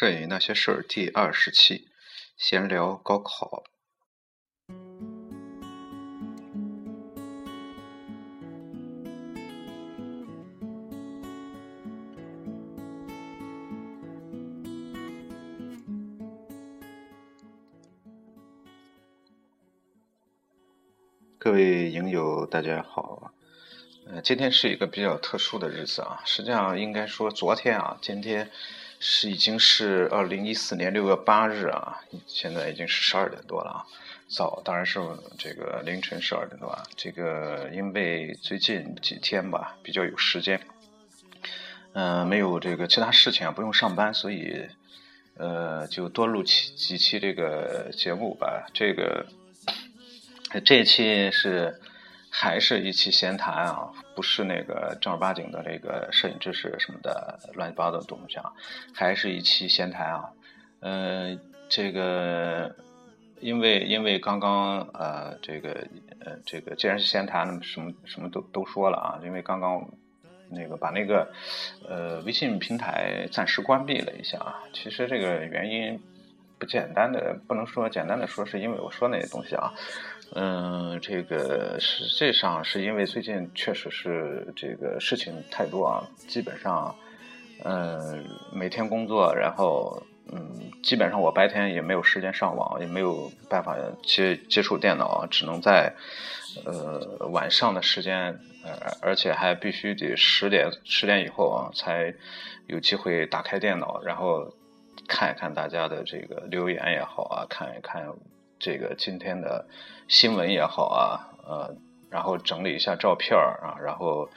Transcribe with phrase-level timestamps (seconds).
[0.00, 1.88] 摄影那些事儿第二十期，
[2.38, 3.64] 闲聊高考。
[21.38, 23.34] 各位影友，大家好。
[24.06, 26.22] 呃，今天是一个比较特殊的日子啊。
[26.24, 28.50] 实际上，应该说昨天啊，今天
[29.00, 33.80] 是已经是二零一四年六月八日啊，现在已经是十二点多了啊。
[34.28, 35.00] 早当然是
[35.38, 36.82] 这个凌晨十二点多啊。
[36.96, 40.60] 这个因为最近几天吧，比较有时间，
[41.94, 44.68] 嗯，没有这个其他事情啊，不用上班，所以
[45.38, 48.66] 呃，就多录几几期这个节目吧。
[48.74, 49.26] 这个
[50.64, 51.80] 这一期是。
[52.32, 58.52] 还是一期闲谈啊，不是那个正儿八经的这个摄影知识什么的乱七八糟的东西啊，
[58.94, 60.30] 还是一期闲谈啊。
[60.78, 62.74] 嗯，这个
[63.40, 65.86] 因为因为刚刚呃这个
[66.20, 69.20] 呃这个既然是闲谈，那么什么什么都都说了啊。
[69.24, 69.90] 因为刚刚
[70.48, 71.32] 那个把那个
[71.86, 74.62] 呃微信平台暂时关闭了一下啊。
[74.72, 76.00] 其实这个原因
[76.58, 79.74] 不简单的，不能说简单的说是因为我说那些东西啊。
[80.32, 86.94] 嗯，这个实际上是因为最近确实是这个事情太多啊，基本上，
[87.64, 90.00] 嗯，每天工作，然后，
[90.30, 95.92] 嗯，基本上我白天也没有时间上网，也没有办法接接触电脑，只能在，
[96.64, 102.14] 呃，晚上的时间，呃，而且还必须得十点十点以后啊，才
[102.68, 104.54] 有机会打开电脑，然后
[105.08, 108.06] 看一看大家的这个留言也好啊，看一看。
[108.60, 109.64] 这个今天的
[110.06, 111.00] 新闻也好啊，
[111.48, 111.74] 呃，
[112.10, 114.28] 然后整理一下照片啊，然后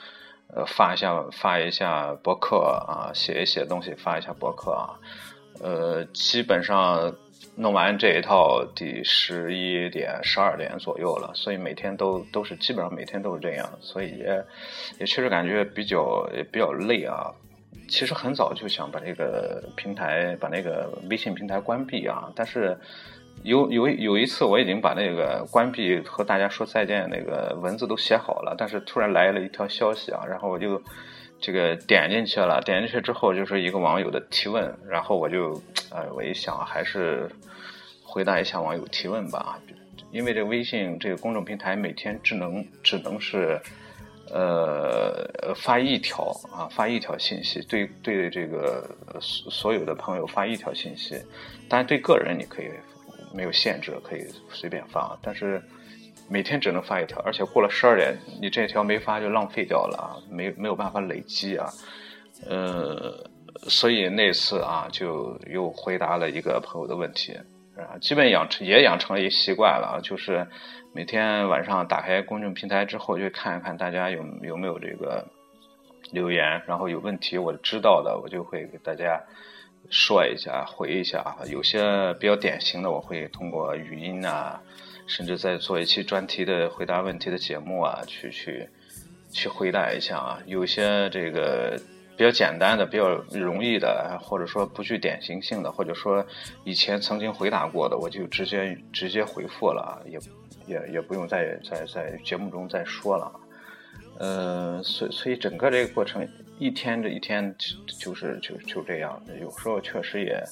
[0.48, 4.96] 呃发一下发一下博客啊，写一写东西发一下博客啊，
[5.60, 7.14] 呃，基本上
[7.54, 14.44] 弄完这一套得十一点十二点左右了，所以每天都都是基本上每天都是这样，所以也
[15.00, 17.30] 也确实感觉比较也比较累啊。
[17.88, 22.78] 其实很早就想把这个平台把那个微信平台关闭啊，但是。
[23.44, 30.82] 有有有一次，我已经把那个关闭和大家说再见那个文字都写好了，但是突然来了一条消息啊，然后我就
[31.38, 35.60] 这个点进去了，点进去之后就是一个网友的提问，然后我就
[35.90, 37.28] 呃，我一想还是
[38.02, 39.60] 回答一下网友提问吧，
[40.10, 43.60] 因为这微信这个公众平台每天只能只能是
[44.32, 48.88] 呃发一条啊发一条信息，对对这个
[49.20, 51.20] 所所有的朋友发一条信息，
[51.68, 52.70] 但是对个人你可以。
[53.34, 55.60] 没有限制，可以随便发，但是
[56.30, 61.68] 每天只能发一条，而且过了十二点，你这条没发就浪费掉了啊，没没有办法累积啊，
[62.48, 63.28] 呃，
[63.68, 67.36] 所以那次啊，就又回答了一个朋友的问题
[67.76, 70.46] 啊，基本养成也养成了一习惯了，就是
[70.92, 75.26] 每天晚上打开公众平台之后，就看一看大家有有没有这个
[76.12, 79.20] 留言，然后有问题我知道的，我就会给大家。
[79.90, 84.60] 说一下，回一下啊有些比较典型的，我会通过语音啊，
[85.06, 88.68] 甚至在做一期专题的回答问题的节目啊，去去
[89.30, 90.40] 去回答一下啊。
[90.46, 91.78] 有些这个
[92.16, 96.26] 比较简单的、比较容易的，或者说不具典型性的，或者说
[96.64, 100.18] 以前曾经回答过的，我就直接直接回复了啊，也
[100.66, 103.40] 也也不用再在在节目中再说了。
[104.18, 106.26] 呃，所所以整个这个过程。
[106.58, 107.54] 一天这一天
[107.98, 110.42] 就是就就这样，有时候确实也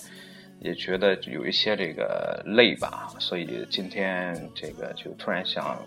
[0.60, 5.78] 也觉得有一些这个累吧，所以今天这个就突然想，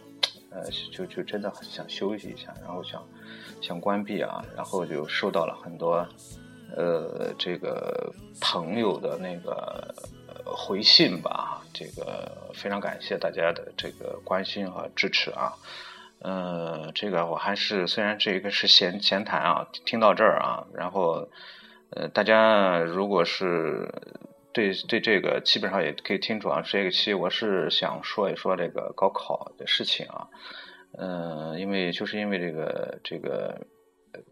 [0.52, 3.06] 呃，就就真的想休息一下，然后想
[3.62, 6.08] 想关闭啊，然后就收到了很多
[6.76, 9.94] 呃这个朋友的那个
[10.46, 15.54] 回信吧，这个非常感谢大家的这个关心和支持啊。
[16.20, 21.30] 呃，这个我还是虽然这个是闲闲谈啊，听到这儿啊，然后
[21.92, 23.88] 呃，大家如果是
[24.54, 30.28] 对对这个基本上也可以听出啊，这个期我是想说一说这个高考的事情啊，
[30.98, 33.68] 嗯，因为就是因为这个这个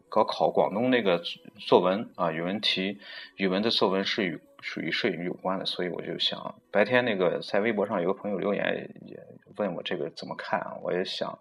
[0.10, 1.22] 高考广东那个
[1.68, 3.00] 作文啊，语文题
[3.36, 9.20] 语文的作文是与属于摄影有关的，所以我就想白天那个在微博上有个朋友留言也
[9.58, 11.38] 问我这个怎么看啊，我也想。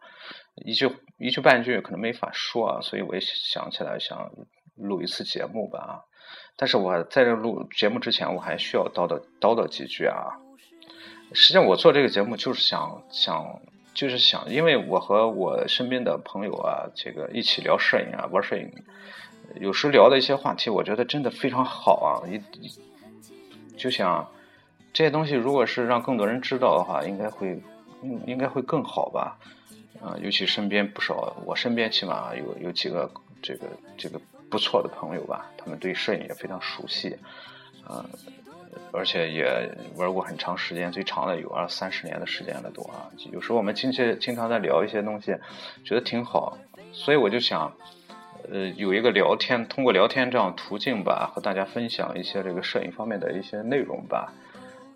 [0.57, 4.31] 一句一句半句可能没法说啊，所以我也想起来想
[4.75, 5.93] 录一次节目吧啊。
[6.57, 10.37] 但是我在这录节目之前，我还需要叨叨叨叨几句啊。
[11.33, 13.63] 实际上，我做这个节目就是想想，
[13.95, 18.71] 就是想，因为我和我身边的朋友啊，这个一起聊摄影啊，玩摄影，
[19.57, 22.29] 有时聊的一些话题，我觉得真的非常好啊。
[22.29, 22.39] 一
[23.83, 24.31] 就想
[24.93, 27.61] 这些东西如果是让更多人知道的话，应该会
[28.01, 29.37] 应应该会更好吧？
[30.01, 33.11] 啊，尤其身边不少，我身边起码有有几个
[33.43, 33.67] 这个
[33.99, 37.19] 这个不错的朋友吧，他们对摄影也非常熟悉，
[37.85, 38.07] 啊，
[38.93, 39.45] 而且也
[39.97, 43.11] 玩过很长时间，最长的有二三十年的时间了都啊。
[43.33, 45.37] 有时候我们经常经常在聊一些东西，
[45.85, 46.57] 觉得挺好，
[46.93, 47.73] 所以我就想，
[48.51, 54.33] 呃，有一个聊天，通过聊天这样途径吧，和大家分享一些这个摄影方面的一些内容吧。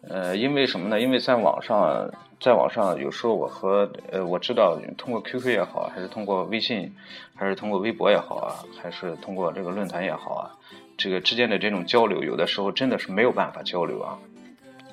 [0.08, 1.00] 呃，因为什么呢？
[1.00, 2.10] 因为在网上，
[2.40, 6.94] 在网上有时候我和呃，我知道通过 QQ 也好，还是通过微信，
[7.34, 10.50] 还是通过微博也好啊，还是通过这个论坛也好啊，
[10.96, 14.18] 这个之间的这种交流，有的时候真的是没有办法交流啊。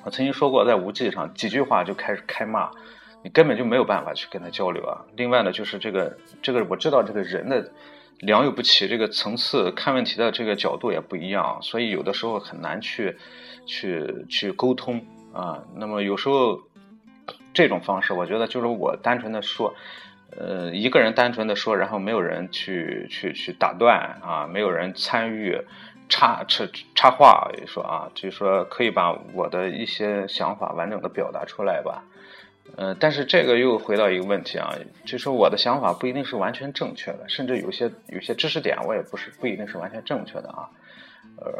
[0.04, 2.70] 我曾经说过，在无忌上几句话就开始开骂，
[3.22, 5.04] 你根本就没有办法去跟他交流啊。
[5.16, 7.70] 另外呢，就是这个这个我知道这个人的
[8.20, 13.16] 良莠不齐，这个层次看问题的这个角度也不一样，所以有的时候很难去。
[13.66, 15.02] 去去沟通
[15.32, 16.60] 啊，那么有时候
[17.54, 19.74] 这种方式，我觉得就是我单纯的说，
[20.36, 25.58] 呃，一个人单纯的说，然后没有人去去去打断啊，没有人参与
[26.10, 32.04] 插插插话，说啊，就是说可以把我的一些想法完整的表达出来吧，
[32.76, 34.74] 呃，但是这个又回到一个问题啊，
[35.04, 40.68] 就是我的想法不一定是完全正确的，甚至有些有些知识点我也不是不一定是完全正确的啊。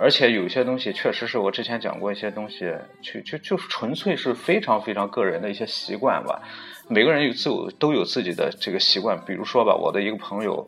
[0.01, 2.73] 而且有些东西确实是我之前讲过一些东西，
[3.03, 6.41] 就就就是纯粹是非常非常个人的一些习惯吧。
[6.89, 9.19] 每个人有自有都有自己的这个习惯。
[9.27, 10.67] 比如说吧，我的一个朋友，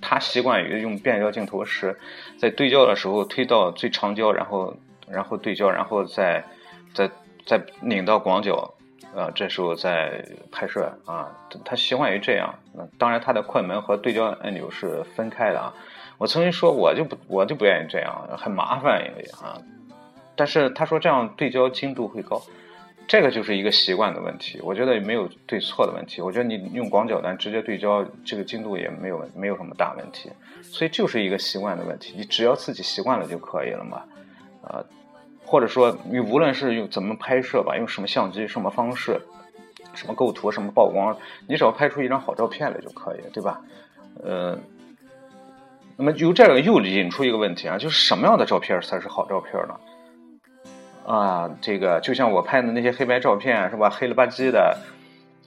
[0.00, 1.96] 他习惯于用变焦镜头时，
[2.38, 4.76] 在对焦的时候推到最长焦，然后
[5.08, 6.44] 然后对焦，然后再
[6.94, 7.08] 再
[7.46, 8.74] 再拧到广角，
[9.14, 11.28] 呃，这时候再拍摄啊。
[11.64, 12.54] 他习惯于这样。
[12.72, 15.72] 那当然，他的快门和对焦按钮是分开的啊。
[16.18, 19.60] 我曾经说，我就不，我就不愿意这样，很麻烦，因为啊。
[20.36, 22.40] 但是他说这样对焦精度会高，
[23.06, 24.60] 这个就是一个习惯的问题。
[24.62, 26.20] 我觉得也没有对错的问题。
[26.20, 30.30] 我觉得你用广角单直接对焦，这个精度也没有没有什么大问题。
[30.62, 34.02] 所以就是一个习惯的问题，你只要自己习惯了就可以了嘛。
[34.62, 34.84] 啊，
[35.48, 39.20] 或者说你无论是用怎么拍摄吧，用什么相机、什么方式、
[39.94, 41.16] 什么构图、什么曝光，
[41.48, 43.60] 你只要拍出一张好照片来就可以，对吧？
[44.22, 44.58] 呃。
[46.00, 49.74] 那么由这个又引出一个问题啊，就是什么样的照片才是好照片呢？
[51.04, 54.78] 啊，这个就像我拍的那些黑白照片是吧，黑了吧唧的，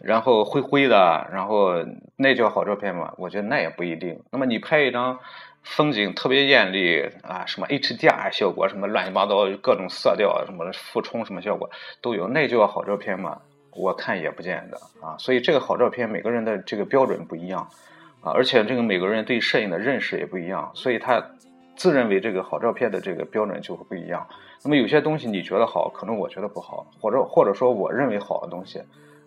[0.01, 1.75] 然后灰灰的，然后
[2.17, 3.13] 那叫好照片吗？
[3.15, 4.19] 我觉得那也不一定。
[4.29, 5.19] 那么你拍一张
[5.63, 11.69] 风景特别艳丽啊，什么 HDR 效果，什么乱七八糟各种色调，什么俯冲什么效果
[12.01, 13.39] 都有，那叫好照片吗？
[13.71, 15.15] 我看也不见得啊。
[15.17, 17.67] 所以这个好照片，每个人的这个标准不一样。
[18.21, 21.19] 啊，而且这个每个人对摄影的认识也不一样，所以他
[21.75, 24.27] 自认为这个好照片的这个标准就会不一样。
[24.63, 28.79] 那么有些东西你觉得好，可能我觉得不好，或者或者说我认为好的东西，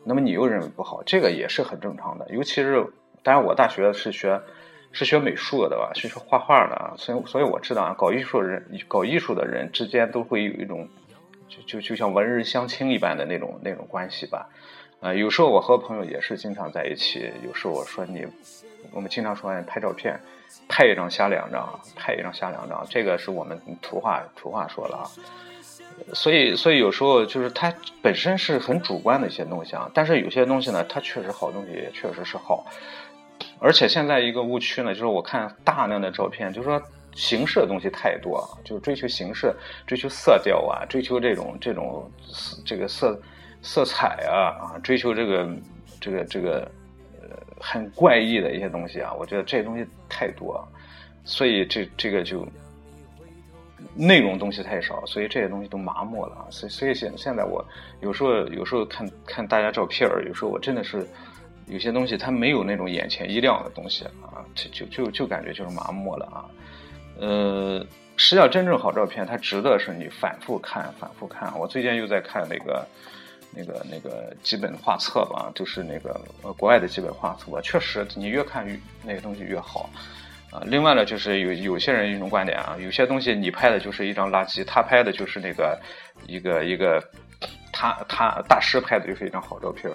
[0.04, 2.28] 那么你又认为不好，这个也是很正常的。
[2.31, 2.86] 尤其是，
[3.25, 4.40] 当然我大学是学
[4.94, 10.88] 是学美术的吧，是学画画的啊，所以所以我知道啊，搞艺术的人搞艺术的人之间都会有一种
[11.49, 14.49] 就就就像文人相亲一般的那种那种关系吧。
[15.00, 18.26] 啊，有时候我和朋友也是经常在一起，有时候我说你。
[18.93, 20.20] 我们经常说拍照片，
[20.69, 25.05] 拍一张下两张，拍一张下两张，这个是我们土话土话说了啊。
[26.13, 27.72] 所以，所以有时候就是它
[28.03, 29.91] 本身是很主观的一些东西啊。
[29.94, 32.67] 但是有些东西呢，它确实好东西也确实是好。
[33.64, 36.80] 而且现在一个误区呢，就是我看大量的照片，就是说
[37.14, 39.54] 形式的东西太多，就是追求形式，
[39.86, 42.10] 追求色调啊，追求这种这种
[42.64, 43.18] 这个色
[43.62, 45.48] 色彩啊啊，追求这个
[46.00, 46.70] 这个这个
[47.22, 47.28] 呃。
[47.60, 50.62] 很怪异的一些东西啊，我觉得这些东西太多，
[51.24, 52.46] 所以这这个就
[53.94, 56.46] 内容东西太少，所以这些东西都麻木了。
[56.50, 57.64] 所以所以现现在我
[58.02, 61.06] 有时候有时候看看大家照片，有时候我真的是
[61.66, 66.44] 有些东西它没有那种眼前一亮的东西啊，就就就就感觉就是麻木了啊。
[67.18, 71.52] 呃，实际上真正好照片，它值得是你反复看、反复看。
[71.58, 72.86] 我最近又在看那个。
[73.56, 76.20] 那个那个基本画册吧，就是那个
[76.56, 79.88] 国外的基本画册，确实你越看越那个东西越好，
[80.50, 85.80] 啊，另外呢就是有有些人一种观点啊，有些东西你拍的就是一张垃圾，他拍的就是那个
[86.26, 87.00] 一个一个
[87.72, 89.88] 他他大师拍的就是一张好照片，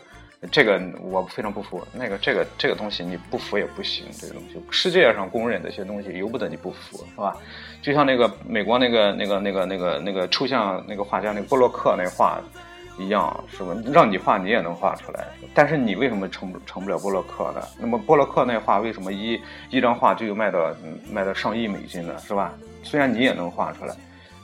[0.52, 7.36] 这个我非常不服，那个这个这个东西你不服也不行，这个东西世界上公认的一些东西由不得你不服，是吧？
[7.82, 12.42] 就像那个美国那个那个那个那个那个抽象那个画家那个波洛克那画。
[13.02, 13.74] 一样是吧？
[13.94, 17.62] 让你画你也能画出来，但是你为什么成成不了波洛克呢？
[17.80, 20.76] 那么波洛克那画为什么一一张画就有卖到
[21.10, 22.14] 卖到上亿美金呢？
[22.20, 22.54] 是吧？
[22.84, 23.96] 虽然你也能画出来，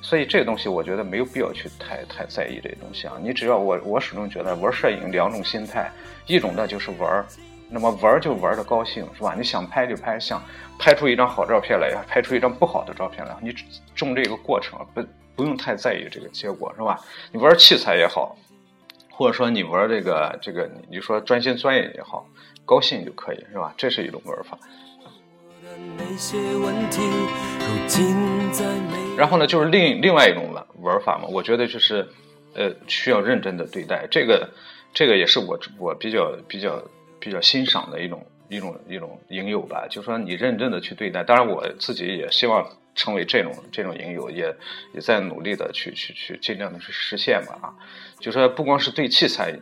[0.06, 3.14] 所以这个东西我觉得没有必要去太太在意这些东西啊。
[3.20, 5.92] 你只要我我始终觉得玩摄影两种心态，
[6.28, 7.26] 一种呢就是玩，
[7.72, 9.34] 那么玩就玩的高兴是吧？
[9.36, 10.40] 你想拍就拍，想
[10.78, 13.52] 拍出一张好照片来，拍出一张不好的照片来，你
[13.96, 15.04] 重这个过程不
[15.36, 17.02] 不用太在意这个结果是吧？
[17.32, 18.38] 你玩器材也好，
[19.10, 22.28] 或者说你玩这个这个，你说专心钻研也好，
[22.64, 23.74] 高兴就可以是吧？
[23.76, 24.56] 这是一种玩法。
[25.98, 27.02] 那些问题
[27.60, 28.16] 如今
[28.52, 32.08] 在没然后呢，就是另另外一种玩玩法嘛，我觉得就是，
[32.54, 34.50] 呃，需要认真的对待这个，
[34.94, 36.84] 这个也是我我比较比较
[37.20, 39.88] 比较欣赏的一种一种一种影友吧。
[39.90, 44.56] 就说你认真的去对待，当然我自己也希望成为这种这种影友，也
[44.94, 47.74] 也在努力的去去去尽量的去实现吧啊。
[48.20, 49.58] 就说不光是对器材。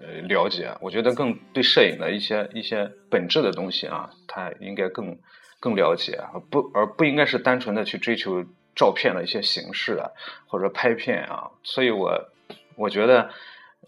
[0.00, 5.18] 呃，了解，我觉得更对摄影的一些一些本质的东西啊，他应该更
[5.58, 8.44] 更了解啊，不而不应该是单纯的去追求
[8.78, 10.08] 照片的一些形式啊，
[10.46, 11.50] 或者拍片啊。
[11.62, 12.30] 所以我
[12.76, 13.28] 我觉得，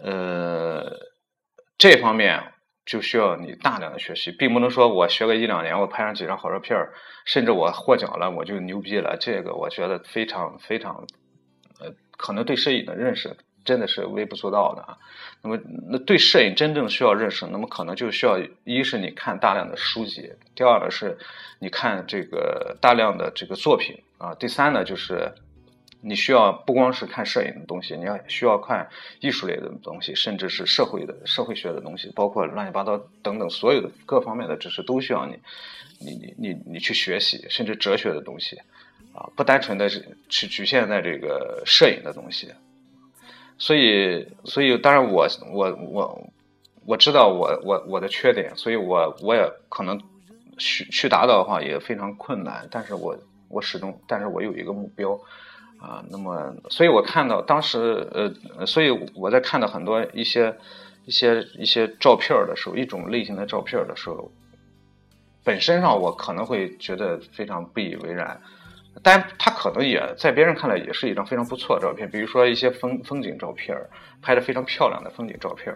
[0.01, 0.99] 呃，
[1.79, 2.53] 这方面
[2.85, 6.77] 就需要你大量的学习，并不能说我学个一两年，我拍上几张好照片
[7.25, 9.17] 甚至我获奖了，我就牛逼了。
[9.19, 11.07] 这个我觉得非常非常，
[11.81, 13.37] 呃，可能对摄影的认识。
[13.71, 14.99] 真的是微不足道的啊。
[15.43, 15.59] 那么，
[15.89, 21.17] 那对摄影真正需要认识，那么可能就需要一是你看大量的书籍，第二呢是
[21.61, 25.33] 你看这个大量的这个作品啊，第三呢就是
[26.03, 28.89] 你需要不光是看摄影的东西，你要需要看
[29.21, 35.39] 艺术类的东西，甚至是社会的社会学的东西，包括乱七八糟等等所有的各方面的知识都需要你，
[36.01, 38.59] 你你你你去学习，甚至哲学的东西
[39.15, 42.53] 啊，不单纯的是去局限在这个摄影的东西。
[43.61, 46.31] 所以，所以，当然，我，我，我，
[46.87, 50.01] 我知道我，我，我的缺点，所以我，我也可能
[50.57, 52.67] 去去达到的话也非常困难。
[52.71, 53.15] 但是我，
[53.51, 55.13] 我始终，但是我有一个目标
[55.79, 56.03] 啊。
[56.11, 60.57] 那么，所以我看到当时，呃，所以我在看到很多一些
[61.05, 64.33] 一些一些照片的时候，一种类型的照片的时候，
[65.45, 68.41] 本身上我可能会觉得非常不以为然。
[69.03, 73.77] 但他可能也在别人看来也是一张非常不错的照片，比如说一些风风景照片
[74.21, 75.75] 拍的非常漂亮的风景照片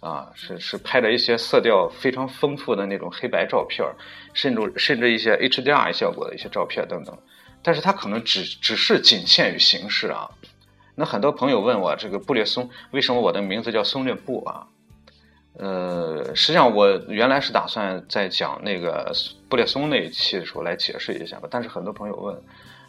[0.00, 3.86] 啊，是是拍的一些色调非常丰富的那种黑白照片
[4.34, 7.16] 甚至甚至一些 HDR 效果的一些照片等等。
[7.62, 10.28] 但是他可能只只是仅限于形式啊。
[10.94, 14.66] 那很多朋友问我这个布列松为什么我的名字叫松略布啊？
[15.58, 19.10] 呃，实际上我原来是打算在讲那个
[19.48, 22.36] 布列松那一期的时候来解释一下吧，但是很多朋友问，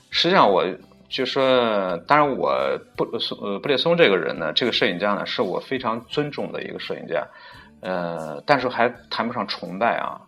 [0.10, 0.66] 实际上我
[1.08, 3.06] 就说，当然我布
[3.42, 7.26] 呃布列松这个人呢，这个摄影家呢，是我非常尊重的一个摄影家，
[7.80, 10.20] 呃，但是还谈不上崇拜啊。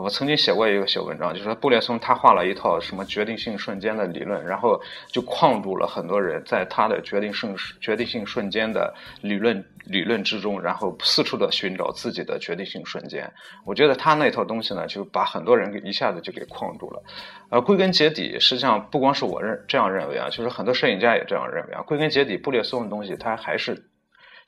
[0.00, 13.30] 我曾经写过一个小文章，就是说布列松他画了一套什么决定性瞬间的理论，然后就框住了很多人在他的决定性决定性瞬间的理论理论之中，然后四处的寻找自己的决定性瞬间。
[13.64, 17.02] 我觉得他那套东西呢，就把很多人给一下子就给框住了。
[17.50, 21.82] 呃，归根结底，实际上不光是我认这样认为啊，就是很多摄影家也这样认为啊。
[21.82, 23.80] 归根结底，布列松的东西它还是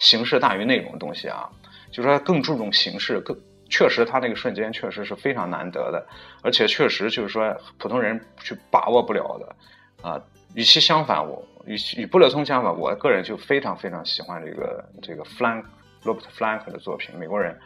[0.00, 1.49] 形式大于内容的东西啊，
[1.93, 3.37] 就是说更注重形式更。
[3.68, 6.06] 确实，他那个瞬间确实是非常难得的，
[6.42, 10.20] 而且确实就是说普通人去把握不了的，啊，
[10.54, 15.64] 与其相反，我与与布勒松相反，我个人就非常非常喜欢这个这个 Flank
[16.04, 17.58] Robert Flank 的作品，美国人，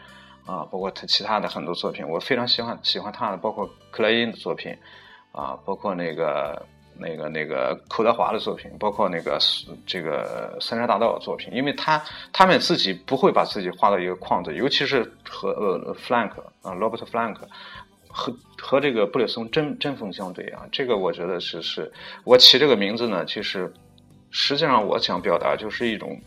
[0.47, 4.77] 啊，包括他其他的很多作品，我非常喜欢喜欢他的，包括克莱因的作品，
[5.33, 6.67] 啊，包括那个。
[7.01, 9.39] 那个那个寇德华的作品，包括那个
[9.87, 12.01] 这个三山大道的作品，因为他
[12.33, 17.37] 他们自己不会把自己画到一个框子，尤其是和呃 Flank 啊 Robert Flank
[18.07, 21.91] 和和这个布列松针针锋相对啊，这个我觉得是是
[22.25, 23.73] 我起这个名字呢，其实
[24.31, 26.21] 实际上我想表达就是一种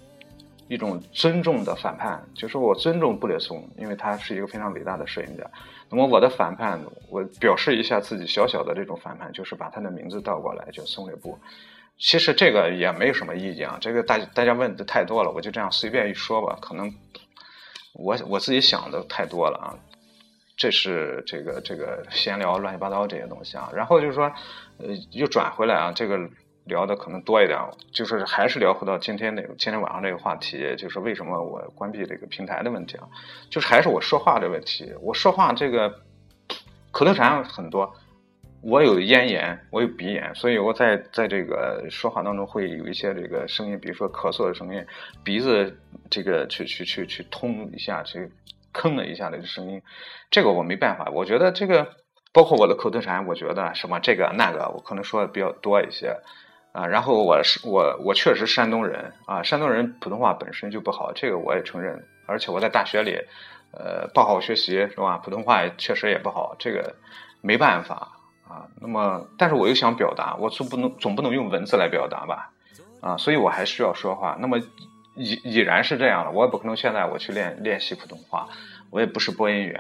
[0.74, 5.44] 一种尊重的反叛，就是我尊重布列松，因为他是一个非常伟大的摄影家。
[5.88, 11.38] 那么我的反叛，我表示一下自己小小的这种反叛，就是把他的名字倒过来叫松略布。
[12.00, 16.58] 其实这个也没有什么意义啊，这个大大家问的太多了，我就这样随便一说吧。
[16.60, 16.92] 可能
[17.94, 19.78] 我我自己想的太多了啊，
[20.58, 23.72] 这是这个这个闲聊乱七八糟这些东西啊。
[23.76, 24.26] 然后就是说，
[24.80, 26.18] 呃，又转回来啊，这个。
[26.66, 27.60] 聊的可能多一点，
[27.92, 33.08] 就是还是聊回到今天那个今天晚上这个话题，就是为什么我关闭这个平台的问题啊，
[33.50, 34.94] 就是还是我说话的问题。
[35.02, 35.94] 我说话这个
[36.92, 37.94] 口头禅很多，
[38.62, 44.86] 我有咽炎，我有鼻炎，所以我在在这个说话当中会有一些这个声音，比如说咳嗽的声音，
[45.22, 45.78] 鼻子
[46.10, 48.32] 这个去去去去通一下，去
[48.74, 49.82] 吭了一下的声音，
[50.32, 51.12] 这个我没办法。
[51.12, 51.90] 我觉得这个
[52.32, 56.16] 包括我的口头禅，我觉得什么这个那个，我可能说的比较多一些。
[56.74, 62.04] 啊，然后我是我我确实山东人啊，山东人普通话本身就不好，这个我也承认。
[62.26, 63.16] 而且我在大学里，
[63.72, 65.18] 呃，不好好学习是吧？
[65.18, 66.96] 普通话也确实也不好，这个
[67.42, 68.66] 没办法啊。
[68.82, 72.50] 那么，但是我又想表达，我总不能总不能用文字来表达吧？
[73.02, 74.36] 啊，所以我还需要说话。
[74.40, 74.58] 那么
[75.16, 78.48] 已已然是这样了，我也不可能现在我去练练习普通话，
[78.90, 79.80] 我也不是播音员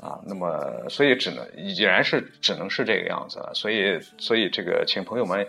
[0.00, 0.18] 啊。
[0.26, 3.52] 那么，所以只能已然是只能是这个样子了。
[3.54, 5.46] 所以，所以这个请朋友们。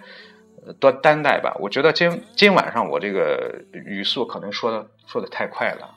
[0.79, 5.95] 多担待吧，我觉得今今晚上我这个语速可能说的说的太快了，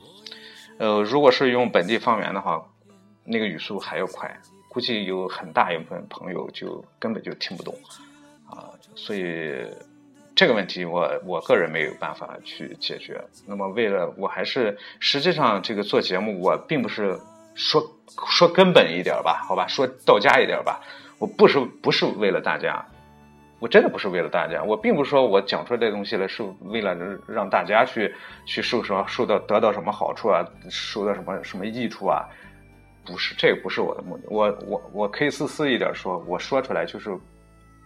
[0.79, 2.63] 呃，如果是用本地方言的话，
[3.25, 7.75] 那个语速还要快，估计有很大一部分朋友就根本就听不懂，
[8.51, 9.67] 啊，所以
[10.35, 13.23] 这个问题我我个人没有办法去解决。
[13.47, 17.19] 那么为了我还是实际上这个做节目，我并不是
[17.55, 17.83] 说
[18.29, 20.81] 说根本一点吧，好吧，说到家一点吧，
[21.19, 22.85] 我不是不是为了大家。
[23.59, 26.95] 我真的不是为了大家，我并不是说我讲出来这东西来是为了
[27.27, 32.29] 让大家去去受什么受到得到什么好处啊，受到什么什么益处啊，
[33.07, 34.25] 不是，这个不是我的目的。
[34.29, 37.17] 我我我可以自私一点说，我说出来就是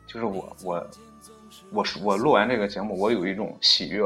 [0.08, 0.86] 就是我我
[1.70, 4.04] 我我录完这个节目，我有一种喜悦，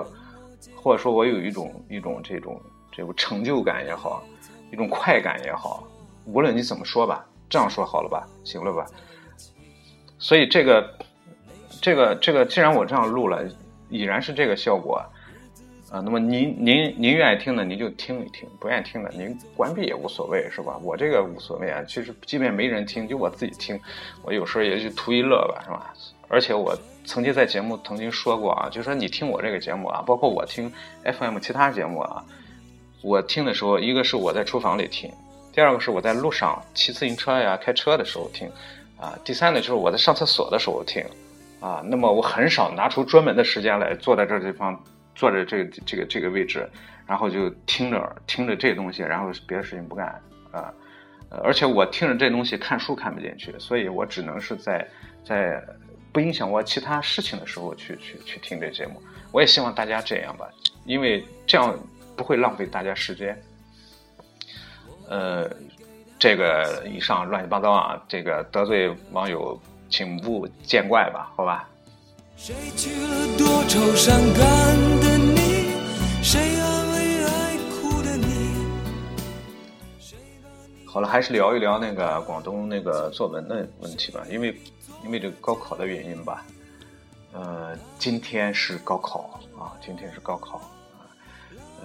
[0.76, 2.60] 或者说我有一种一种这种
[2.92, 4.22] 这种成就感也好，
[4.70, 5.82] 一种快感也好，
[6.26, 8.84] 无论你怎么说吧，这样说好了吧，行了吧？
[10.18, 10.86] 所以这个。
[11.84, 13.46] 这个这个，既然我这样录了，
[13.90, 15.04] 已然是这个效果，
[15.90, 20.80] 啊，那么您您您愿意听的您就听一听，不愿意听的您关闭也无所谓，是吧？
[20.82, 23.78] 我这个无所谓啊，其实即便没人听，就我自己听，
[24.22, 25.92] 我有时候也就图一乐吧，是吧？
[26.28, 26.74] 而且我
[27.04, 30.72] 曾经在节目曾经说过啊，就说你听我这个节目啊，包括我听
[31.04, 32.24] FM 其他节目啊，
[33.02, 35.12] 我听的时候，一个是我在厨房里听，
[35.52, 38.50] 第二个是我在路上骑自行车呀、开车的时候听，
[38.98, 41.04] 啊，第三呢就是我在上厕所的时候听。
[41.64, 44.78] 啊，那么我很少拿出专门的时间来坐在这地方，
[45.14, 46.68] 坐着这这个这个位置，
[47.06, 50.08] 然后就听着听着这东西，然后别的事情不干
[50.52, 50.70] 啊，
[51.42, 54.86] 而且我听着这东西看书看不进去，所以我只能是在
[55.24, 55.58] 在
[56.12, 59.02] 不影响我其他事情的时候去去去听这节目。
[59.32, 60.46] 我也希望大家这样吧，
[60.84, 61.74] 因为这样
[62.14, 63.34] 不会浪费大家时间。
[65.08, 65.50] 呃，
[66.18, 69.58] 这个以上乱七八糟啊，这个得罪网友。
[69.96, 71.68] 请勿见怪吧，好吧。
[80.84, 84.60] 好了，还是聊一聊那个广东那个作文的问题吧，因为
[85.04, 86.44] 因为这个高考的原因吧。
[87.32, 91.06] 呃，今天是高考啊，今天是高考啊。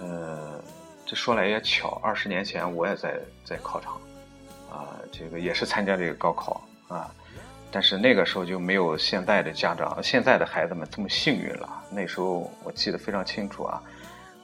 [0.00, 0.60] 呃，
[1.06, 3.94] 这说来也巧，二十年前我也在在考场
[4.68, 7.14] 啊，这个也是参加这个高考啊。
[7.72, 11.68] 但是那个时候就没有现在的家长、现在的孩子们这么幸运了。
[11.90, 13.80] 那时候我记得非常清楚啊，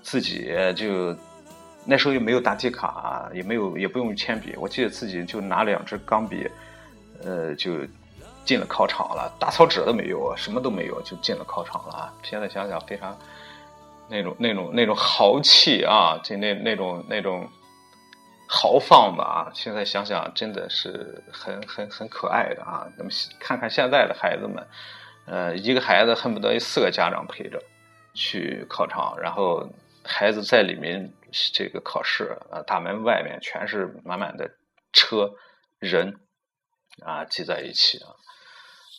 [0.03, 1.17] 自己就
[1.85, 6.49] 那时候又没有答题卡，也没有也不用铅笔，我记得自己就拿两支钢笔，
[7.25, 7.73] 呃，就
[8.45, 12.13] 进了考场了，大草纸都没有，什么都没有，就进了考场了！
[12.23, 13.17] 现在想想非常
[14.09, 17.49] 那种那种那种豪气啊，就那那种那种。
[18.49, 19.51] 豪放吧啊！
[19.53, 22.87] 现在想想真的是很很很可爱的啊。
[22.97, 24.67] 那么看看现在的孩子们，
[25.27, 27.61] 呃，一个孩子恨不得有四个家长陪着
[28.15, 29.69] 去考场，然后
[30.05, 31.13] 孩子在里面
[31.53, 34.51] 这个考试啊，大门外面全是满满的
[34.93, 35.35] 车
[35.79, 36.21] 人
[37.05, 38.15] 啊，挤在一起啊。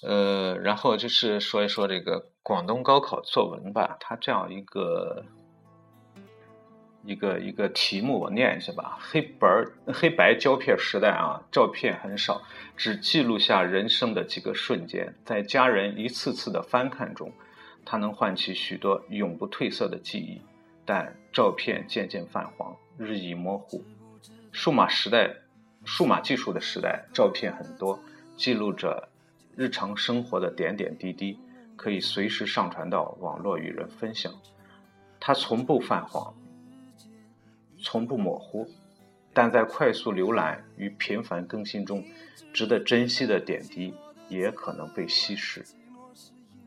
[0.04, 5.26] 呃，然后就是说一说这个广东高考作文吧，它这样一个。
[7.08, 8.98] 一个一个题目，我念一下吧。
[9.00, 9.48] 黑白
[9.86, 12.42] 黑白胶片时代啊，照片很少，
[12.76, 15.16] 只记录下人生的几个瞬间。
[15.24, 17.32] 在家人一次次的翻看中，
[17.86, 20.42] 它能唤起许多永不褪色的记忆。
[20.86, 23.82] 但照片渐渐泛黄，日益模糊。
[24.52, 25.34] 数码时代，
[25.86, 27.98] 数码技术的时代，照片很多，
[28.36, 29.08] 记录着
[29.56, 31.40] 日常生活的点点滴滴，
[31.78, 34.34] 可以随时上传到网络与人分享。
[35.22, 36.34] 它从不泛黄。
[37.90, 38.68] 从不模糊，
[39.34, 42.04] 但在快速浏览与频繁更新中，
[42.52, 43.94] 值得珍惜的点滴
[44.28, 45.64] 也可能被稀释。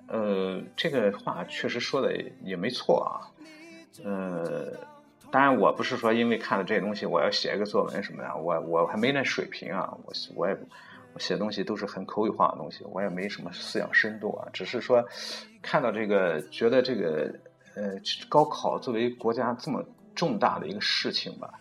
[0.07, 3.29] 呃，这个话确实说的也没错啊。
[4.03, 4.73] 呃，
[5.31, 9.95] 当然我不是说因为看了这些东西我要写一个作文什么的，我我还没那水平啊。
[10.07, 10.57] 我我也
[11.13, 14.49] 我写东西都是很口语化的东西，我也没什么思想深度啊。
[14.55, 15.07] 只是说
[15.61, 17.31] 看到这个，觉得这个
[17.77, 17.93] 呃
[18.27, 19.85] 高考作为国家这么。
[20.15, 21.53] 重大的一个事情吧，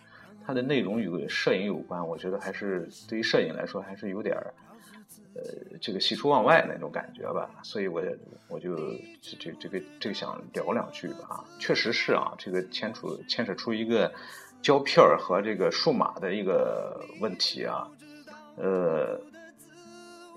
[0.46, 4.54] 它的内容与摄影有关，我觉得还是对于摄影来说还是有点儿，
[5.34, 8.02] 呃，这个喜出望外那种感觉吧，所以我
[8.48, 8.76] 我就
[9.20, 11.26] 这这这个这个想聊两句吧。
[11.28, 14.12] 啊，确实是啊，这个牵出牵扯出一个
[14.60, 17.88] 胶片和这个数码的一个问题啊，
[18.56, 19.20] 呃，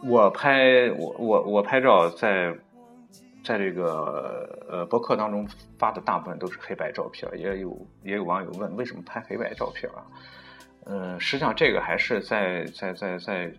[0.04, 2.56] 我拍我我我拍照在
[3.44, 10.06] 在这个呃博客当中发的大部分都是黑白照片，也有也有网友问为什么拍黑白照片啊？
[10.86, 13.52] 嗯，实际上这个还是在在在在。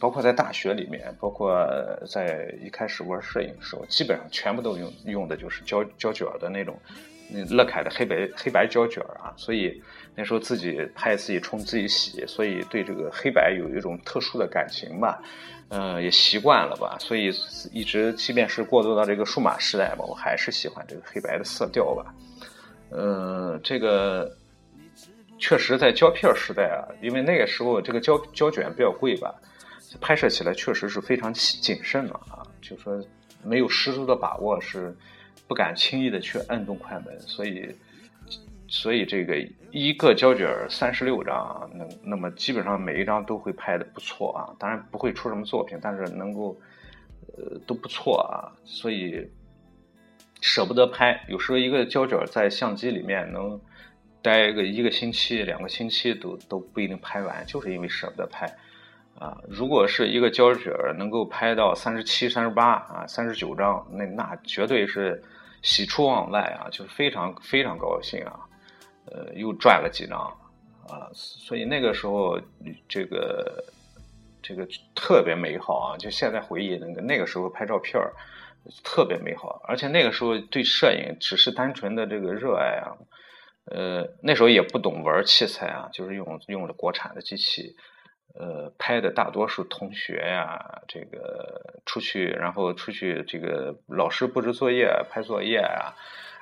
[0.00, 1.62] 包括在大学里面，包括
[2.08, 6.74] 在一开始玩摄影的时候，基本上全部都用用的就是胶胶卷的那种，
[7.48, 9.32] 乐凯的黑白黑白胶卷啊。
[9.36, 9.82] 所以
[10.14, 15.22] 那时候自己拍自己冲自己洗，所以对这个黑白有一种特殊的感情吧，
[15.68, 16.96] 嗯，也习惯了吧。
[16.98, 17.32] 所以
[17.72, 22.14] 一直即便是过渡到这个数码时代吧，我还是喜欢这个黑白的色调吧。
[22.90, 24.30] 嗯，这个
[25.38, 29.34] 确实在胶片时代啊，因为那个时候这个胶胶卷比较贵吧。
[30.00, 33.04] 拍摄起来确实是非常谨慎了啊，就说
[33.42, 34.96] 没有十足的把握，是
[35.50, 37.74] 不敢轻易的去摁动快门，所以，
[38.68, 39.36] 所以这个
[39.72, 46.56] 一个胶卷三十六张，那那么基本上每一张都会拍的不错啊，当然不会出什么作品，但是能够
[47.36, 49.28] 呃都不错啊，所以
[50.40, 53.60] 舍不得拍，有时候一个胶卷在相机里面能
[54.22, 58.46] 待个一个星期、两个星期都都不一定拍完，就是因为舍不得拍。
[59.18, 65.22] 啊，如果是一个胶卷能够拍到三十七、三十八啊、三十九张，那那绝对是
[65.62, 68.40] 喜出望外啊，就是非常非常高兴啊，
[69.06, 70.18] 呃，又赚了几张
[70.88, 72.40] 啊，所以那个时候
[72.88, 73.64] 这个
[74.42, 78.00] 这个特别美好啊，就现在回忆那个那个时候拍照片
[78.84, 82.96] 特别美好，而且那个时候对摄影只是单纯的这个热爱啊，
[83.66, 87.76] 呃，那时候也不懂玩器材啊，就是用用的国产的机器。
[88.38, 95.92] 呃，拍的大多数同学呀，这个出去，然后出去，这个老师布置作业、拍作业啊，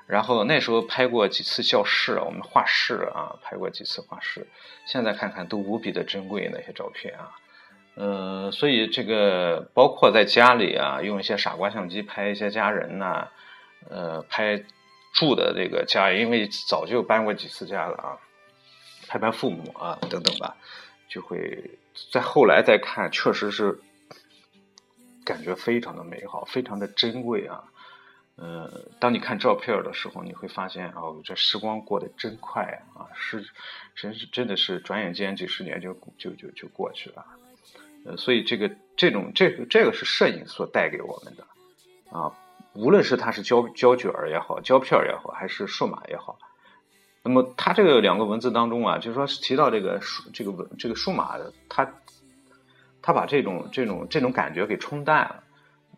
[0.06, 4.46] 然后那时候拍过几次教室，我们画室啊，拍过几次画室，
[4.86, 7.32] 现在看看都无比的珍贵那些照片啊，
[7.96, 13.28] 嗯，所以这个包括在家里啊，用一些傻瓜相机拍一些家人呐，
[13.88, 14.62] 呃，拍
[15.14, 18.18] 住的这个家，因为早就搬过几次家了啊，
[19.08, 20.54] 拍拍父母啊，等等吧。
[21.08, 21.78] 就会
[22.12, 23.80] 在后来再看，确实是
[25.24, 27.64] 感觉非常的美好，非常的珍贵啊。
[28.36, 32.62] 呃，当你看照片的时候，你会发现哦，这时光过得真快
[32.94, 33.44] 啊，是
[33.96, 37.26] 真是真的是转眼间几十年就就就就过去了。
[38.04, 41.44] 呃，所以这个这种这个这个是摄影所带给我们的
[42.16, 42.32] 啊，
[42.74, 46.38] 无论是它是胶胶卷也好，胶片也好，还是数码也好。
[47.22, 51.86] 那么它这个两个文字当中啊，就是说提到这个数这个文这个数码的，它
[53.02, 55.42] 它把这种这种这种感觉给冲淡了。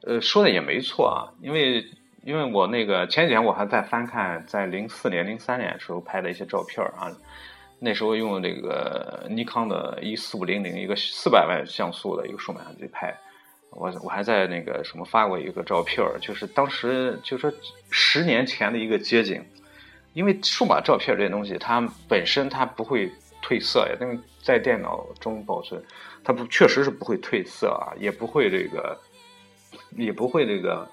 [0.03, 1.85] 呃，说的也没错啊，因为
[2.25, 7.13] 因为我那个前几天我还在翻看在零四年零三年的时候拍的一些照片啊，
[7.79, 13.15] 那时候用这个尼康的一四五零零一个四百万像素的一个数码相机拍，
[13.71, 17.53] 我我还在那个什么发过一个照片，就是当时就说
[17.91, 19.45] 十年前的一个街景。
[20.13, 23.11] 因为数码照片这些东西，它本身它不会
[23.43, 25.81] 褪色呀，因为在电脑中保存，
[26.25, 28.99] 它不确实是不会褪色啊，也不会这个，
[29.97, 30.89] 也不会这个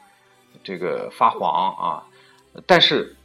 [0.64, 2.04] 这个发黄啊。
[2.68, 3.16] 但是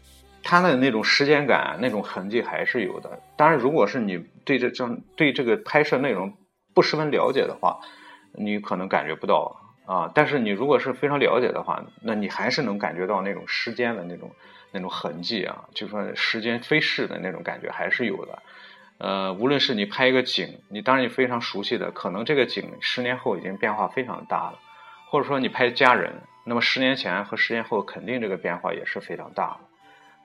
[0.43, 3.21] 它的那种时间感、那种痕迹还是有的。
[3.37, 6.33] 当然，如果是你对这这对这个拍摄内容
[6.73, 7.79] 不十分了解的话，
[8.33, 10.11] 你可能感觉不到啊。
[10.15, 14.31] 但是你如果是非常了解的话，那你还是能感觉到那种时间的那种。
[14.73, 18.43] 那种痕迹啊，就说时间飞逝的那种感觉还是有的。
[18.99, 24.59] 呃，无论是你拍一个景，你当然你非常熟悉的，可能这个景十年后已经变化非常大了；
[25.11, 29.61] 或者说你拍家人，那么十年前和十年后肯定这个变化也是非常大了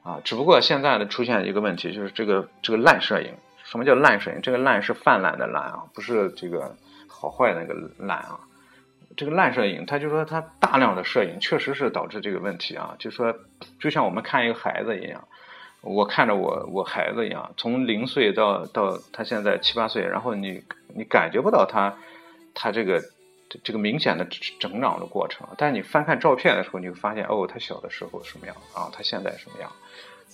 [0.04, 0.22] 啊。
[0.24, 3.34] 只不过现在呢出现一个问题，就是这个这个烂摄影。
[3.64, 4.42] 什么叫烂摄影？
[4.42, 8.40] 这个烂是泛滥的烂啊，不是这个好坏那个烂啊。
[9.18, 13.36] 这个烂摄影，他就说他大量的摄影确实是导致这个问题啊，就说
[13.80, 15.28] 就像我们看一个孩子一样，
[15.82, 20.64] 我看着我我孩子一样，从零岁到到他现在七八岁，然后你
[20.96, 21.98] 你感觉不到他
[22.54, 23.02] 他这个
[23.64, 24.28] 这个明显的
[24.60, 29.72] 成长的过程，但是你翻看照片的时候，你会发现哦，他小的时候什么样啊，他现在什么样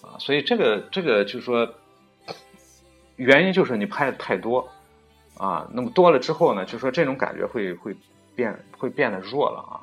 [0.01, 1.73] 啊，所以这个这个就是说
[3.15, 4.69] 原因就是你拍的太多
[5.37, 7.95] 啊，那么多了之后呢，就说这种感觉会会。
[8.35, 9.73] 变会变得弱了啊，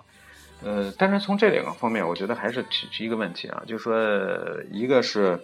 [0.62, 5.40] 呃，但是从这两个方面，我觉得还是提提一个问题啊，就是说，一个是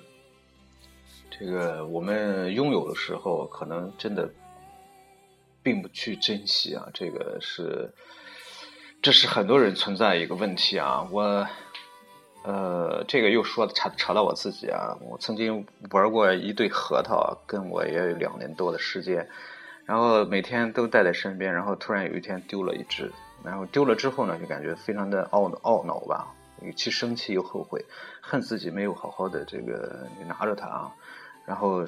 [1.31, 4.31] 这个我们拥有的时候，可能真的
[5.63, 7.93] 并不去珍惜啊，这个是
[9.03, 11.07] 这是很多人存在一个问题啊。
[11.11, 11.47] 我
[12.45, 19.29] 呃，这个又说的扯扯到我自己啊，我曾经玩过一对核桃，跟我也有两年多的时间，
[19.87, 23.11] 然后每天都带在身边，然后突然有一天丢了一只，
[23.45, 26.27] 然后丢了之后呢，就感觉非常的懊懊恼吧。
[26.75, 27.85] 既生气又后悔，
[28.21, 30.91] 恨自己没有好好的这个拿着它啊，
[31.45, 31.85] 然后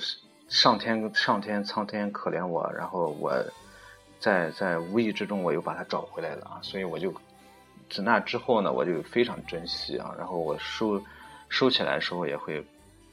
[0.46, 3.32] 上天上天苍天可怜我，然后我
[4.20, 7.12] 在在无意之中我又把它找回来了啊，所以我就
[7.88, 11.02] 自那之后呢，我就非常珍惜啊，然后我收
[11.48, 12.64] 收起来的时候也会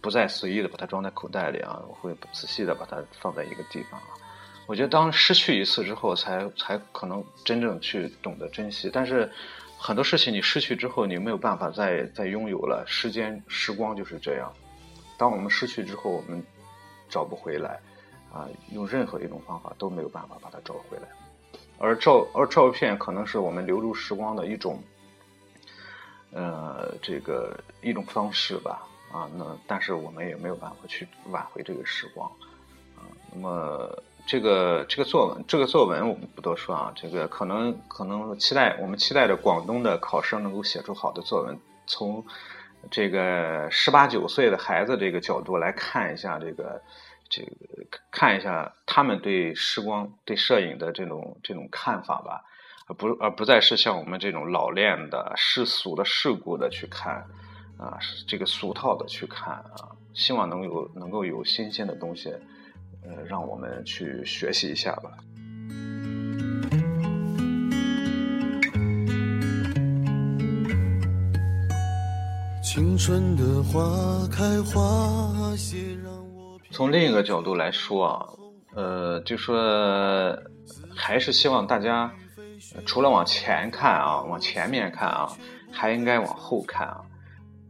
[0.01, 4.11] 不再随意的把它装在口袋里啊，我会仔细的把它放在一个地方啊。
[4.67, 9.32] 我觉得当失去一次之后，才才可能真正去懂得珍惜，但是。
[9.78, 12.84] 很多事情你失去之后，你没有办法再再拥有了。
[12.88, 14.51] 时间时光就是这样，
[15.15, 16.41] 当我们失去之后，我们
[17.08, 17.80] 找不回来，
[18.34, 21.08] 啊，用任何一种方法都没有办法把它找回来。
[21.78, 24.82] 而照而照片可能是我们留住时光的一种，
[26.32, 32.28] 呃，这个一种方式吧，啊，那但是我们也没有办法去挽回这个时光，
[32.95, 34.04] 啊，那么。
[34.25, 36.91] 这个这个作文，这个作文我们不多说啊。
[36.95, 41.57] 这个可能可能期待我们期待着广东的考生能够写出好的作文。
[41.85, 42.25] 从
[42.89, 46.81] 这个十八九岁的孩子这个角度来看一下这个
[47.29, 47.49] 这个
[48.11, 52.43] 看一下他们对时光对摄影的这种这种看法吧，
[52.88, 57.27] 而不而不再是像我们这种老练的世俗的世故的去看
[57.77, 59.93] 啊，这个俗套的去看啊。
[60.13, 62.33] 希望能有能够有新鲜的东西。
[63.07, 65.11] 呃，让我们去学习一下吧。
[76.71, 78.27] 从另一个角度来说啊，
[78.73, 80.37] 呃，就说
[80.93, 82.11] 还是希望大家
[82.85, 85.31] 除了往前看啊，往前面看啊，
[85.71, 87.01] 还应该往后看啊。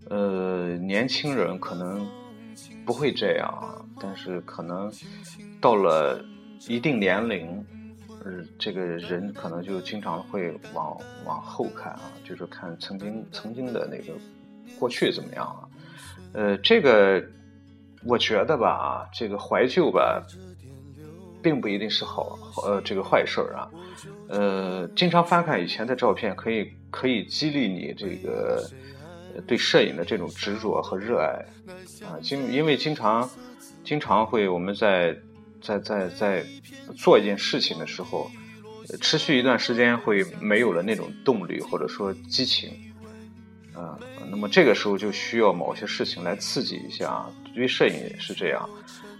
[0.09, 2.07] 呃，年轻人可能
[2.83, 3.84] 不会这样啊。
[3.99, 4.91] 但是可能
[5.61, 6.23] 到了
[6.67, 7.65] 一定年龄，
[8.23, 14.13] 呃，这个人可能就经常会往往后看啊，就是看曾经曾经的那个
[14.77, 15.63] 过去怎么样啊？
[16.33, 17.23] 呃，这个
[18.03, 20.21] 我觉得吧，这个怀旧吧，
[21.41, 23.69] 并不一定是好呃这个坏事儿啊。
[24.27, 28.69] 呃，经常翻看以前的照片，可以可以激励你这个
[29.47, 31.45] 对摄影的这种执着和热爱
[32.05, 33.29] 啊，经因为经常。
[33.85, 35.15] 经常会我们在
[35.61, 36.43] 在在在
[36.97, 38.29] 做一件事情的时候，
[38.99, 42.71] 持续一段时间会没有了那种动力或者说激情，
[43.75, 43.97] 啊，
[44.31, 47.23] 那么这个时候就需要某些事情来刺激一下。
[47.53, 48.67] 对于摄影也是这样，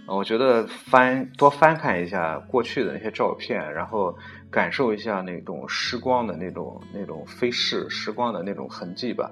[0.06, 4.14] 我觉得翻多翻看一下过去的那些照片，然后
[4.50, 9.30] 感受一下那种时光的那种那种飞逝时光的那种痕迹吧，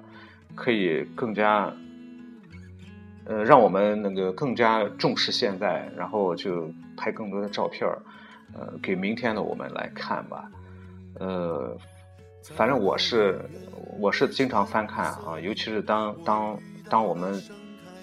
[0.55, 1.75] 可以更加。
[3.27, 7.99] 呃，让我们那个更加重视现在，然后就拍更多的照片儿，
[8.53, 10.51] 呃，给明天的我们来看吧。
[11.19, 11.75] 呃，
[12.43, 13.41] 反正我是
[13.99, 16.59] 我是经常翻看啊，尤其是当当
[16.91, 17.43] 当我们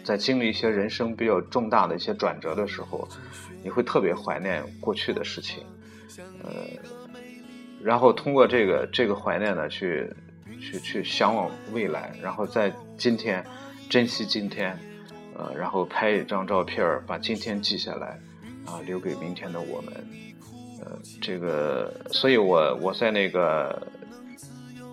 [0.04, 3.08] 在经历一些人生比较重大的一些转折的时候，
[3.62, 5.64] 你会特别怀念过去的事情，
[6.44, 6.50] 呃，
[7.80, 10.12] 然后通过这个这个怀念呢，去
[10.60, 13.46] 去去向往未来，然后在今天
[13.88, 14.76] 珍惜今天。
[15.42, 18.20] 呃，然后拍一张照片把今天记下来，
[18.68, 19.92] 啊，留给明天的我们。
[20.84, 23.88] 呃，这个，所以我我在那个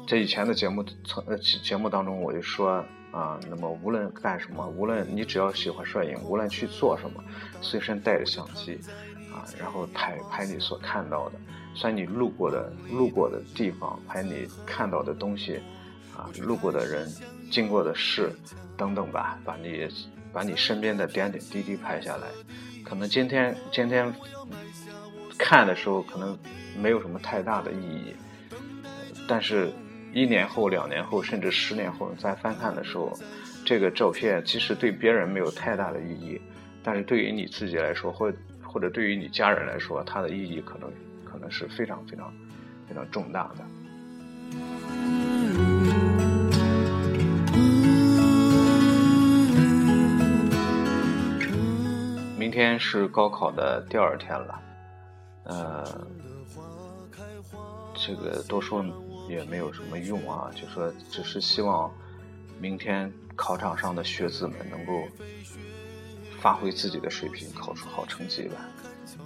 [0.06, 2.82] 在以前的节目从呃节目当中，我就说
[3.12, 7.22] 啊，那么无论干什么，无论你只要喜欢摄影，无论去做什么，
[7.60, 8.78] 随身带着相机，
[9.30, 11.38] 啊，然后拍拍你所看到的，
[11.74, 15.60] 算你路过的路过的地方，拍你看到的东西，
[16.16, 17.06] 啊，路过的人，
[17.50, 18.30] 经过的事，
[18.78, 19.88] 等等吧，把你。
[20.38, 22.28] 把你身边的点点滴滴拍下来，
[22.84, 24.14] 可能今天今天
[25.36, 26.38] 看的时候可能
[26.80, 28.14] 没有什么太大的意义，
[29.26, 29.72] 但是，
[30.14, 33.18] 一年后、两年后，甚至十年后再翻看的时候，
[33.64, 36.40] 这个照片即使对别人没有太大的意义，
[36.84, 40.88] 但是对于你自己来说，或或者对于你家人来说，它的意义可能
[41.24, 42.32] 可能是非常非常
[42.88, 45.27] 非常重大的。
[52.48, 54.62] 明天是高考的第二天了，
[55.44, 56.06] 呃，
[57.94, 58.82] 这个多说
[59.28, 61.92] 也没有什么用啊，就说只是希望
[62.58, 65.06] 明天考场上的学子们能够
[66.40, 68.66] 发挥自己的水平，考出好成绩吧。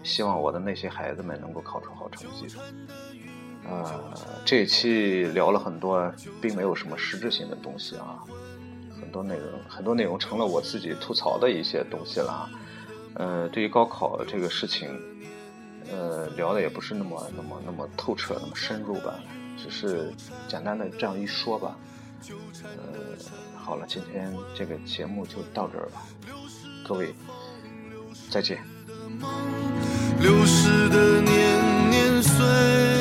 [0.02, 2.56] 希望我的那些孩子们能够考出好成绩。
[3.64, 4.12] 呃，
[4.44, 8.24] 这一期聊了很多，并没有什么实质性的东西啊，
[9.00, 12.50] 很多内容很多内容成了我自己吐槽的一些东西了。
[13.14, 14.88] 呃，对于高考这个事情，
[15.90, 19.18] 呃，聊的也不是那么那么那么透彻，那么深入吧，
[19.56, 20.12] 只是
[20.48, 21.76] 简单的这样一说吧。
[22.62, 23.16] 呃，
[23.56, 26.02] 好了，今天这个节目就到这儿吧，
[26.86, 27.14] 各位
[28.30, 28.62] 再见。
[30.20, 32.32] 流逝的年年岁。
[32.42, 32.91] 岁。